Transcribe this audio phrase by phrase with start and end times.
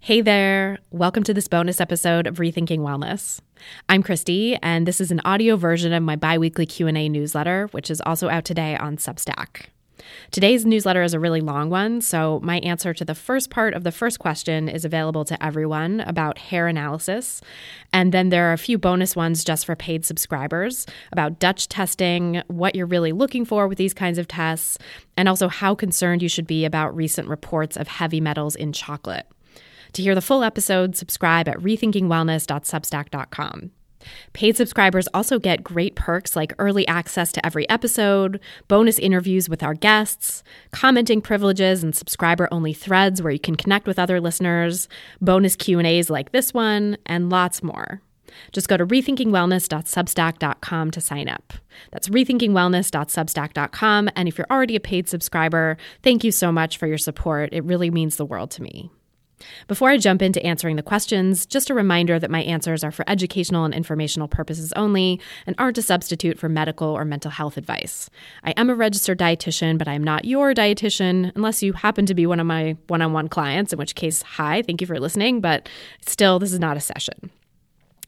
[0.00, 0.78] Hey there.
[0.90, 3.40] Welcome to this bonus episode of Rethinking Wellness.
[3.88, 8.00] I'm Christy and this is an audio version of my biweekly Q&A newsletter, which is
[8.06, 9.66] also out today on Substack.
[10.30, 13.82] Today's newsletter is a really long one, so my answer to the first part of
[13.82, 17.42] the first question is available to everyone about hair analysis.
[17.92, 22.42] And then there are a few bonus ones just for paid subscribers about DUTCH testing,
[22.46, 24.78] what you're really looking for with these kinds of tests,
[25.16, 29.26] and also how concerned you should be about recent reports of heavy metals in chocolate.
[29.92, 33.70] To hear the full episode, subscribe at rethinkingwellness.substack.com.
[34.32, 39.62] Paid subscribers also get great perks like early access to every episode, bonus interviews with
[39.62, 44.88] our guests, commenting privileges and subscriber-only threads where you can connect with other listeners,
[45.20, 48.00] bonus Q&As like this one, and lots more.
[48.52, 51.54] Just go to rethinkingwellness.substack.com to sign up.
[51.90, 56.98] That's rethinkingwellness.substack.com and if you're already a paid subscriber, thank you so much for your
[56.98, 57.48] support.
[57.52, 58.90] It really means the world to me.
[59.66, 63.08] Before I jump into answering the questions, just a reminder that my answers are for
[63.08, 68.10] educational and informational purposes only and aren't a substitute for medical or mental health advice.
[68.44, 72.14] I am a registered dietitian, but I am not your dietitian unless you happen to
[72.14, 74.98] be one of my one on one clients, in which case, hi, thank you for
[74.98, 75.68] listening, but
[76.06, 77.30] still, this is not a session.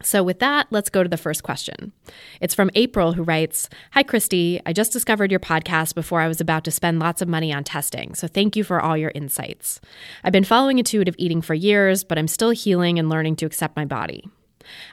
[0.02, 1.92] So, with that, let's go to the first question.
[2.40, 4.60] It's from April, who writes Hi, Christy.
[4.64, 7.64] I just discovered your podcast before I was about to spend lots of money on
[7.64, 9.80] testing, so thank you for all your insights.
[10.24, 13.76] I've been following intuitive eating for years, but I'm still healing and learning to accept
[13.76, 14.28] my body.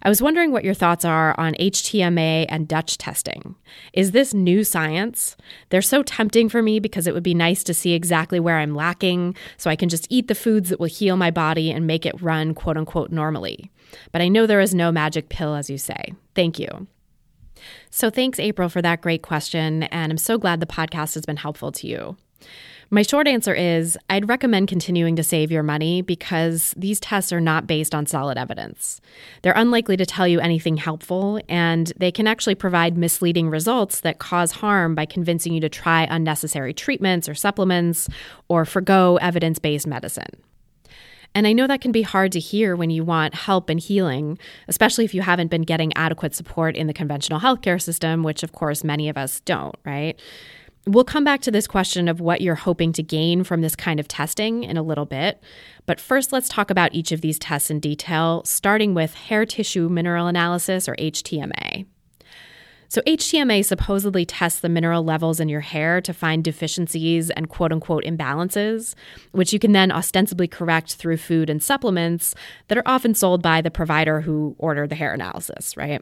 [0.02, 3.56] I was wondering what your thoughts are on HTMA and DUTCH testing.
[3.94, 5.36] Is this new science?
[5.69, 8.75] They're so tempting for me because it would be nice to see exactly where I'm
[8.75, 12.06] lacking so I can just eat the foods that will heal my body and make
[12.06, 13.72] it run quote unquote normally.
[14.11, 16.14] But I know there is no magic pill, as you say.
[16.36, 16.88] Thank you.
[17.89, 19.84] So, thanks, April, for that great question.
[19.84, 22.17] And I'm so glad the podcast has been helpful to you.
[22.90, 27.42] My short answer is I'd recommend continuing to save your money because these tests are
[27.42, 29.02] not based on solid evidence.
[29.42, 34.20] They're unlikely to tell you anything helpful, and they can actually provide misleading results that
[34.20, 38.08] cause harm by convincing you to try unnecessary treatments or supplements
[38.47, 40.42] or forego evidence based medicine.
[41.36, 44.40] And I know that can be hard to hear when you want help and healing,
[44.70, 48.53] especially if you haven't been getting adequate support in the conventional healthcare system, which of
[48.53, 50.18] course many of us don't, right?
[50.88, 54.00] We'll come back to this question of what you're hoping to gain from this kind
[54.00, 55.44] of testing in a little bit.
[55.86, 59.90] But first, let's talk about each of these tests in detail, starting with hair tissue
[59.90, 61.86] mineral analysis or HTMA.
[62.88, 67.74] So, HTMA supposedly tests the mineral levels in your hair to find deficiencies and quote
[67.74, 68.96] unquote imbalances,
[69.34, 72.34] which you can then ostensibly correct through food and supplements
[72.70, 76.02] that are often sold by the provider who ordered the hair analysis, right?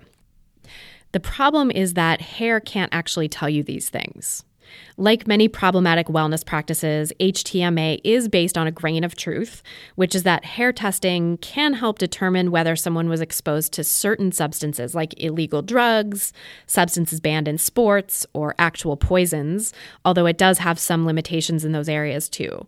[1.12, 4.44] The problem is that hair can't actually tell you these things.
[4.98, 9.62] Like many problematic wellness practices, HTMA is based on a grain of truth,
[9.96, 14.96] which is that hair testing can help determine whether someone was exposed to certain substances
[14.96, 16.34] like illegal drugs,
[16.68, 21.90] substances banned in sports, or actual poisons, although it does have some limitations in those
[21.90, 22.66] areas too.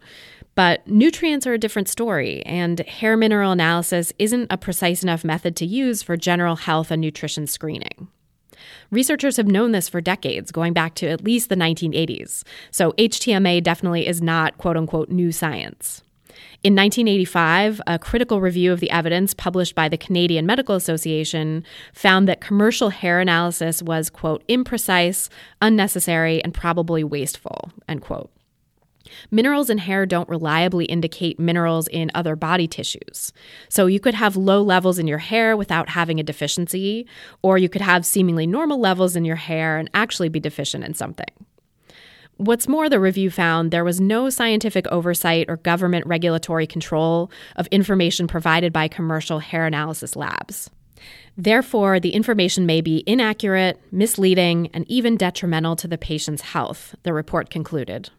[0.58, 5.56] But nutrients are a different story, and hair mineral analysis isn't a precise enough method
[5.58, 8.08] to use for general health and nutrition screening.
[8.92, 12.44] Researchers have known this for decades, going back to at least the 1980s.
[12.72, 16.04] So HTMA definitely is not quote unquote new science.
[16.64, 21.64] In 1985, a critical review of the evidence published by the Canadian Medical Association
[21.94, 25.30] found that commercial hair analysis was, quote, imprecise,
[25.62, 28.32] unnecessary, and probably wasteful, end quote.
[29.32, 33.34] Minerals in hair don't reliably indicate minerals in other body tissues.
[33.70, 37.08] So you could have low levels in your hair without having a deficiency,
[37.42, 40.94] or you could have seemingly normal levels in your hair and actually be deficient in
[40.94, 41.26] something.
[42.38, 47.66] What's more, the review found there was no scientific oversight or government regulatory control of
[47.68, 50.70] information provided by commercial hair analysis labs.
[51.36, 57.14] Therefore, the information may be inaccurate, misleading, and even detrimental to the patient's health, the
[57.14, 58.10] report concluded.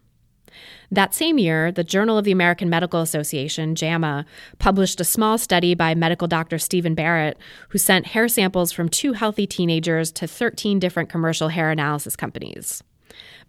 [0.90, 4.24] That same year, the Journal of the American Medical Association, JAMA,
[4.58, 7.38] published a small study by medical doctor Stephen Barrett,
[7.68, 12.82] who sent hair samples from two healthy teenagers to 13 different commercial hair analysis companies.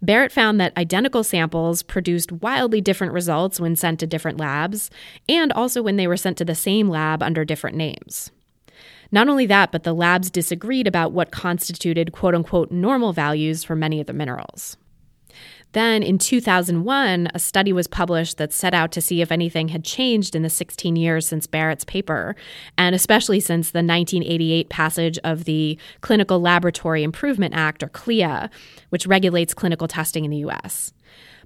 [0.02, 4.90] Barrett found that identical samples produced wildly different results when sent to different labs,
[5.28, 8.30] and also when they were sent to the same lab under different names.
[9.12, 13.74] Not only that, but the labs disagreed about what constituted quote unquote normal values for
[13.74, 14.76] many of the minerals.
[15.72, 19.84] Then in 2001, a study was published that set out to see if anything had
[19.84, 22.34] changed in the 16 years since Barrett's paper,
[22.76, 28.50] and especially since the 1988 passage of the Clinical Laboratory Improvement Act, or CLIA,
[28.88, 30.92] which regulates clinical testing in the US.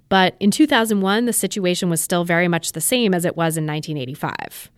[0.09, 3.65] But in 2001, the situation was still very much the same as it was in
[3.65, 4.71] 1985.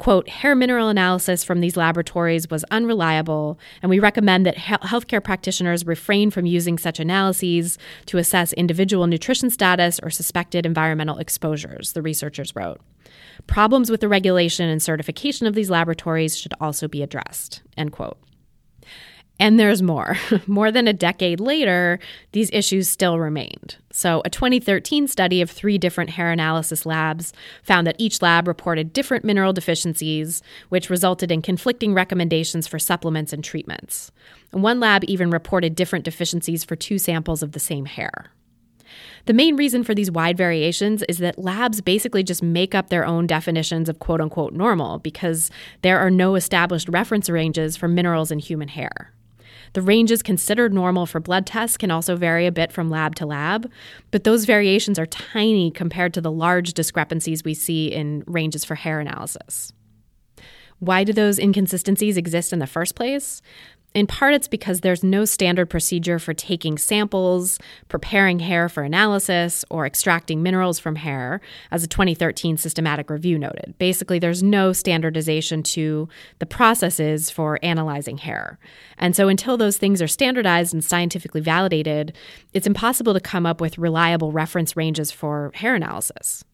[0.00, 5.22] Quote, hair mineral analysis from these laboratories was unreliable, and we recommend that he- healthcare
[5.22, 7.76] practitioners refrain from using such analyses
[8.06, 12.80] to assess individual nutrition status or suspected environmental exposures, the researchers wrote.
[13.46, 18.16] Problems with the regulation and certification of these laboratories should also be addressed, end quote.
[19.38, 20.16] And there's more.
[20.46, 21.98] more than a decade later,
[22.32, 23.76] these issues still remained.
[24.00, 28.94] So, a 2013 study of three different hair analysis labs found that each lab reported
[28.94, 34.10] different mineral deficiencies, which resulted in conflicting recommendations for supplements and treatments.
[34.52, 38.30] One lab even reported different deficiencies for two samples of the same hair.
[39.26, 43.04] The main reason for these wide variations is that labs basically just make up their
[43.04, 45.50] own definitions of quote unquote normal because
[45.82, 49.12] there are no established reference ranges for minerals in human hair.
[49.72, 53.26] The ranges considered normal for blood tests can also vary a bit from lab to
[53.26, 53.70] lab,
[54.10, 58.74] but those variations are tiny compared to the large discrepancies we see in ranges for
[58.74, 59.72] hair analysis.
[60.80, 63.42] Why do those inconsistencies exist in the first place?
[63.92, 67.58] In part, it's because there's no standard procedure for taking samples,
[67.88, 71.40] preparing hair for analysis, or extracting minerals from hair,
[71.72, 73.74] as a 2013 systematic review noted.
[73.78, 76.08] Basically, there's no standardization to
[76.38, 78.60] the processes for analyzing hair.
[78.96, 82.16] And so, until those things are standardized and scientifically validated,
[82.52, 86.44] it's impossible to come up with reliable reference ranges for hair analysis.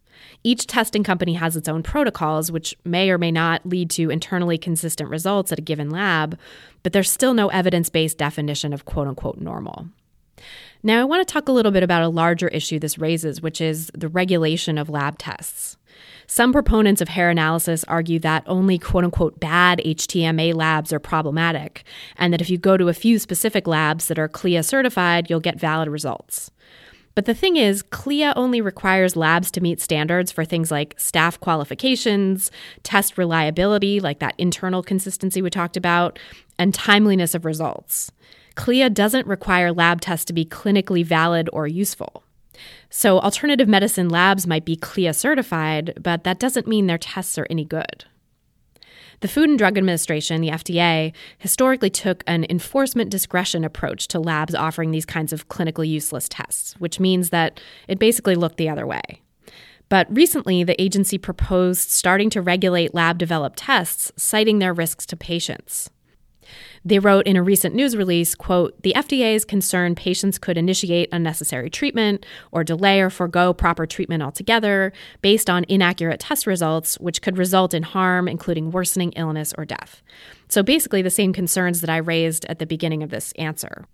[0.44, 4.58] Each testing company has its own protocols, which may or may not lead to internally
[4.58, 6.38] consistent results at a given lab,
[6.82, 9.88] but there's still no evidence based definition of quote unquote normal.
[10.82, 13.60] Now, I want to talk a little bit about a larger issue this raises, which
[13.60, 15.76] is the regulation of lab tests.
[16.26, 21.84] Some proponents of hair analysis argue that only quote unquote bad HTMA labs are problematic,
[22.16, 25.40] and that if you go to a few specific labs that are CLIA certified, you'll
[25.40, 26.50] get valid results.
[27.16, 31.40] But the thing is, CLIA only requires labs to meet standards for things like staff
[31.40, 32.50] qualifications,
[32.82, 36.18] test reliability, like that internal consistency we talked about,
[36.58, 38.12] and timeliness of results.
[38.54, 42.22] CLIA doesn't require lab tests to be clinically valid or useful.
[42.90, 47.46] So, alternative medicine labs might be CLIA certified, but that doesn't mean their tests are
[47.48, 48.04] any good.
[49.20, 54.54] The Food and Drug Administration, the FDA, historically took an enforcement discretion approach to labs
[54.54, 58.86] offering these kinds of clinically useless tests, which means that it basically looked the other
[58.86, 59.22] way.
[59.88, 65.16] But recently, the agency proposed starting to regulate lab developed tests, citing their risks to
[65.16, 65.90] patients.
[66.86, 71.08] They wrote in a recent news release, quote, "The FDA is concerned patients could initiate
[71.10, 77.22] unnecessary treatment or delay or forego proper treatment altogether based on inaccurate test results, which
[77.22, 80.00] could result in harm including worsening illness or death."
[80.48, 83.86] So basically the same concerns that I raised at the beginning of this answer.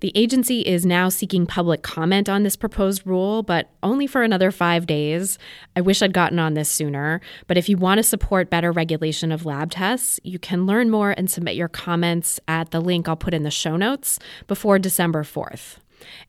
[0.00, 4.50] The agency is now seeking public comment on this proposed rule, but only for another
[4.50, 5.38] five days.
[5.76, 9.32] I wish I'd gotten on this sooner, but if you want to support better regulation
[9.32, 13.16] of lab tests, you can learn more and submit your comments at the link I'll
[13.16, 15.78] put in the show notes before December 4th.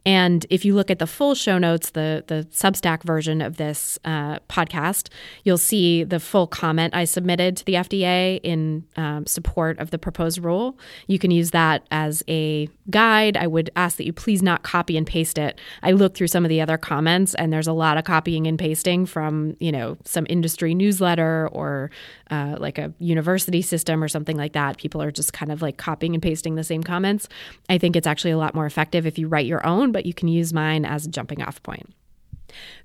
[0.06, 3.98] And if you look at the full show notes, the the Substack version of this
[4.06, 5.10] uh, podcast,
[5.44, 9.98] you'll see the full comment I submitted to the FDA in um, support of the
[9.98, 10.78] proposed rule.
[11.08, 13.38] You can use that as a guide.
[13.38, 15.60] I would ask that you please not copy and paste it.
[15.84, 18.58] I looked through some of the other comments, and there's a lot of copying and
[18.60, 21.92] pasting from you know some industry newsletter or
[22.32, 24.78] uh, like a university system or something like that.
[24.78, 27.28] People are just kind of like copying and pasting the same comments.
[27.70, 30.14] I think it's actually a lot more effective if you write your own, but you
[30.14, 31.94] can use mine as a jumping off point.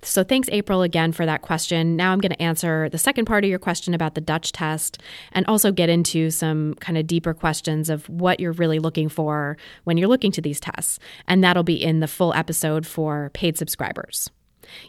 [0.01, 1.95] So, thanks, April, again for that question.
[1.95, 5.01] Now, I'm going to answer the second part of your question about the DUTCH test
[5.31, 9.57] and also get into some kind of deeper questions of what you're really looking for
[9.83, 10.99] when you're looking to these tests.
[11.27, 14.29] And that'll be in the full episode for paid subscribers.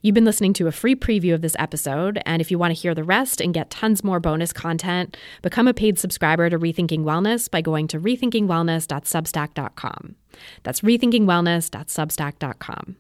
[0.02, 2.81] You've been listening to a free preview of this episode, and if you want to
[2.81, 7.05] hear the rest and get tons more bonus content, become a paid subscriber to Rethinking
[7.05, 10.17] Wellness by going to rethinkingwellness.substack.com.
[10.62, 12.97] That's rethinkingwellness.substack.com.